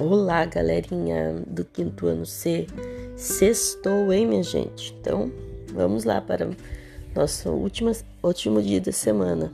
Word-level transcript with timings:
Olá, 0.00 0.44
galerinha 0.44 1.42
do 1.44 1.64
quinto 1.64 2.06
ano 2.06 2.24
C. 2.24 2.68
Sextou, 3.16 4.12
hein, 4.12 4.28
minha 4.28 4.44
gente? 4.44 4.94
Então, 5.00 5.32
vamos 5.72 6.04
lá 6.04 6.20
para 6.20 6.50
nosso 7.16 7.50
último, 7.50 7.90
último 8.22 8.62
dia 8.62 8.80
da 8.80 8.92
semana. 8.92 9.52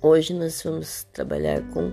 Hoje 0.00 0.32
nós 0.32 0.62
vamos 0.62 1.08
trabalhar 1.12 1.60
com 1.72 1.90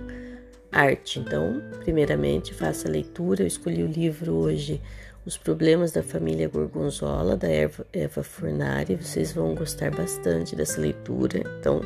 arte. 0.70 1.18
Então, 1.18 1.60
primeiramente, 1.80 2.54
faça 2.54 2.86
a 2.86 2.90
leitura. 2.92 3.42
Eu 3.42 3.48
escolhi 3.48 3.82
o 3.82 3.88
livro 3.88 4.32
hoje 4.34 4.80
Os 5.26 5.36
Problemas 5.36 5.90
da 5.90 6.04
Família 6.04 6.48
Gorgonzola, 6.48 7.36
da 7.36 7.48
Eva, 7.48 8.22
Furnari. 8.22 8.94
Vocês 8.94 9.32
vão 9.32 9.56
gostar 9.56 9.90
bastante 9.90 10.54
dessa 10.54 10.80
leitura. 10.80 11.42
Então, 11.58 11.80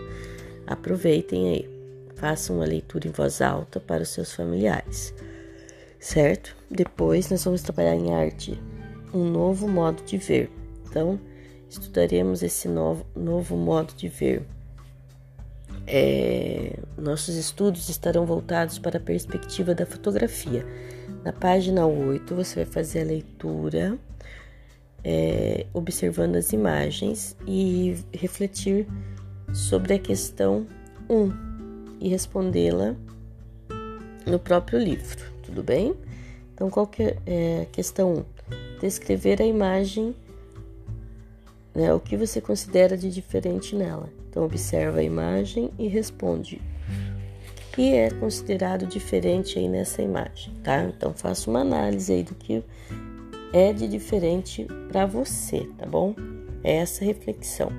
aproveitem 0.67 1.49
aí. 1.49 1.71
Façam 2.17 2.57
uma 2.57 2.67
leitura 2.67 3.09
em 3.09 3.13
voz 3.13 3.41
alta 3.41 3.81
para 3.81 4.03
os 4.03 4.11
seus 4.11 4.35
familiares 4.35 5.15
certo? 5.99 6.57
Depois 6.71 7.31
nós 7.31 7.45
vamos 7.45 7.63
trabalhar 7.63 7.95
em 7.95 8.15
arte, 8.15 8.61
um 9.13 9.25
novo 9.25 9.69
modo 9.69 10.03
de 10.05 10.17
ver. 10.17 10.51
Então, 10.89 11.19
estudaremos 11.69 12.43
esse 12.43 12.69
novo, 12.69 13.05
novo 13.15 13.57
modo 13.57 13.93
de 13.95 14.09
ver. 14.09 14.43
É, 15.87 16.79
nossos 16.97 17.35
estudos 17.37 17.89
estarão 17.89 18.27
voltados 18.27 18.79
para 18.79 18.99
a 18.99 19.01
perspectiva 19.01 19.75
da 19.75 19.87
fotografia. 19.87 20.65
Na 21.25 21.33
página 21.33 21.87
8, 21.87 22.35
você 22.35 22.57
vai 22.57 22.65
fazer 22.67 23.01
a 23.01 23.05
leitura, 23.05 23.99
é, 25.03 25.67
observando 25.73 26.37
as 26.37 26.53
imagens 26.53 27.37
e 27.47 27.97
refletir 28.13 28.87
sobre 29.55 29.95
a 29.95 29.99
questão 29.99 30.67
1 31.09 31.97
e 32.01 32.09
respondê-la 32.11 32.95
no 34.27 34.39
próprio 34.39 34.79
livro 34.79 35.38
tudo 35.49 35.63
bem? 35.63 35.95
Então, 36.55 36.69
qual 36.69 36.87
que 36.87 37.17
é 37.25 37.63
a 37.63 37.67
questão 37.67 38.15
1? 38.15 38.25
Descrever 38.81 39.41
a 39.41 39.47
imagem, 39.47 40.15
né, 41.75 41.93
o 41.95 41.99
que 41.99 42.17
você 42.17 42.41
considera 42.41 42.97
de 42.97 43.11
diferente 43.11 43.75
nela. 43.75 44.11
Então, 44.29 44.45
observa 44.45 45.01
a 45.01 45.03
imagem 45.03 45.71
e 45.79 45.89
responde 45.89 46.57
o 46.57 47.73
que 47.73 47.95
é 47.95 48.11
considerado 48.11 48.87
diferente 48.87 49.59
aí 49.59 49.69
nessa 49.69 50.03
imagem, 50.03 50.53
tá? 50.63 50.83
Então, 50.85 51.15
faça 51.15 51.49
uma 51.49 51.61
análise 51.61 52.13
aí 52.13 52.23
do 52.23 52.35
que 52.35 52.63
é 53.53 53.73
de 53.73 53.89
diferente 53.89 54.67
para 54.89 55.07
você, 55.07 55.67
tá 55.79 55.87
bom? 55.87 56.15
É 56.63 56.77
essa 56.77 57.05
reflexão. 57.05 57.73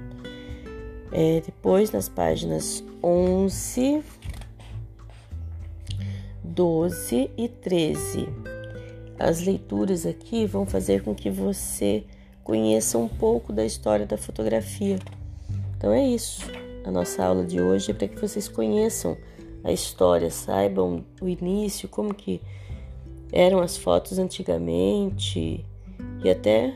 É, 1.12 1.42
depois, 1.46 1.92
nas 1.92 2.10
páginas 2.10 2.84
11, 3.04 4.02
12 6.60 7.32
e 7.38 7.48
13. 7.48 8.28
As 9.18 9.40
leituras 9.40 10.06
aqui 10.06 10.46
vão 10.46 10.66
fazer 10.66 11.02
com 11.04 11.16
que 11.16 11.30
você 11.30 12.04
conheça 12.44 12.98
um 12.98 13.08
pouco 13.08 13.54
da 13.54 13.66
história 13.66 14.06
da 14.06 14.18
fotografia. 14.18 15.00
Então 15.78 15.94
é 15.94 16.06
isso. 16.06 16.42
A 16.84 16.92
nossa 16.92 17.24
aula 17.24 17.46
de 17.46 17.62
hoje 17.62 17.92
é 17.92 17.94
para 17.94 18.10
que 18.10 18.20
vocês 18.20 18.50
conheçam 18.50 19.16
a 19.64 19.72
história, 19.72 20.30
saibam 20.30 21.06
o 21.22 21.30
início, 21.30 21.88
como 21.88 22.14
que 22.14 22.42
eram 23.32 23.62
as 23.62 23.78
fotos 23.78 24.20
antigamente 24.20 25.66
e 26.22 26.30
até 26.30 26.74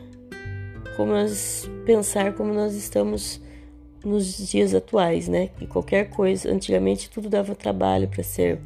como 0.96 1.12
nós 1.12 1.70
pensar 1.86 2.32
como 2.36 2.54
nós 2.54 2.74
estamos 2.74 3.42
nos 4.02 4.50
dias 4.50 4.74
atuais, 4.74 5.28
né? 5.28 5.48
Que 5.48 5.68
qualquer 5.68 6.10
coisa, 6.10 6.50
antigamente 6.50 7.10
tudo 7.10 7.28
dava 7.28 7.54
trabalho 7.54 8.08
para 8.08 8.24
ser 8.24 8.62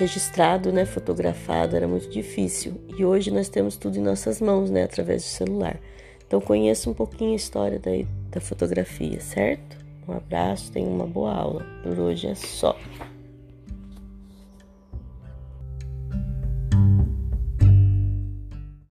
registrado, 0.00 0.72
né, 0.72 0.86
fotografado, 0.86 1.76
era 1.76 1.86
muito 1.86 2.08
difícil. 2.08 2.80
E 2.96 3.04
hoje 3.04 3.30
nós 3.30 3.48
temos 3.48 3.76
tudo 3.76 3.98
em 3.98 4.02
nossas 4.02 4.40
mãos, 4.40 4.70
né, 4.70 4.84
através 4.84 5.22
do 5.22 5.28
celular. 5.28 5.78
Então 6.26 6.40
conheça 6.40 6.88
um 6.88 6.94
pouquinho 6.94 7.32
a 7.32 7.36
história 7.36 7.78
da, 7.78 7.90
da 8.30 8.40
fotografia, 8.40 9.20
certo? 9.20 9.76
Um 10.08 10.14
abraço, 10.14 10.72
tenha 10.72 10.88
uma 10.88 11.06
boa 11.06 11.34
aula. 11.34 11.66
Por 11.82 11.98
hoje 11.98 12.28
é 12.28 12.34
só. 12.34 12.76